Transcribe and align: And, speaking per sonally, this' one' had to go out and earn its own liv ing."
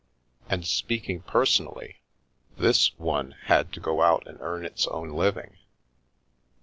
And, 0.49 0.65
speaking 0.65 1.21
per 1.21 1.45
sonally, 1.45 1.97
this' 2.57 2.87
one' 2.97 3.33
had 3.51 3.71
to 3.73 3.79
go 3.79 4.01
out 4.01 4.25
and 4.25 4.39
earn 4.41 4.65
its 4.65 4.87
own 4.87 5.09
liv 5.11 5.37
ing." 5.37 5.57